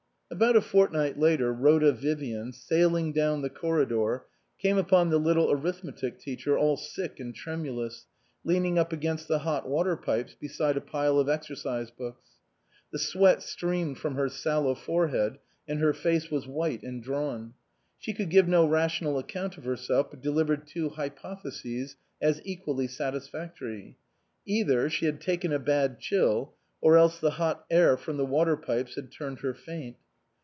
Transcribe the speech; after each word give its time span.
224 0.31 0.87
iNAUr.rK.vi, 0.87 0.93
LDDRB88BI 0.93 1.11
About 1.11 1.11
M 1.11 1.19
fortnight 1.19 1.19
iMlrr. 1.19 1.55
Rhod. 1.59 1.83
i 1.83 1.91
Vivian, 1.91 2.51
HM.il 2.53 2.95
ing 2.95 3.11
down 3.11 3.41
Mu> 3.41 3.49
corridor, 3.49 4.13
r;im< 4.63 4.77
upon 4.77 5.09
Mm 5.11 5.25
liMlo 5.25 5.53
arithmetic 5.53 6.19
teacher 6.19 6.57
all 6.57 6.77
sick 6.77 7.19
and 7.19 7.35
tremulous, 7.35 8.05
lean 8.45 8.65
ing 8.65 8.79
up 8.79 8.93
against 8.93 9.27
the 9.27 9.39
hot 9.39 9.67
water 9.69 9.97
pipe* 9.97 10.29
l><>side 10.41 10.75
a 10.77 10.81
pile 10.81 11.19
of 11.19 11.27
exercise 11.27 11.91
books. 11.91 12.27
The 12.93 12.97
sweat 12.99 13.43
streamed 13.43 13.99
from 13.99 14.15
her 14.15 14.29
sallow 14.29 14.73
forehead, 14.73 15.37
and 15.67 15.79
her 15.81 15.91
face 15.93 16.31
was 16.31 16.47
white 16.47 16.81
and 16.81 17.03
drawn. 17.03 17.53
She 17.99 18.13
could 18.13 18.29
give 18.29 18.47
no 18.47 18.65
rational 18.65 19.19
account 19.19 19.57
of 19.57 19.65
herself, 19.65 20.11
but 20.11 20.25
offered 20.25 20.65
two 20.65 20.91
hypotheses 20.91 21.97
as 22.21 22.41
equally 22.45 22.87
satisfactory; 22.87 23.97
either 24.45 24.89
she 24.89 25.07
had 25.07 25.19
taken 25.19 25.51
a 25.51 25.59
bad 25.59 25.99
chill, 25.99 26.53
or 26.79 26.95
else 26.97 27.19
the 27.19 27.31
hot 27.31 27.65
air 27.69 27.97
from 27.97 28.15
the 28.15 28.25
water 28.25 28.55
pipes 28.55 28.95
had 28.95 29.11
turned 29.11 29.39
her 29.41 29.53
faint. 29.53 29.97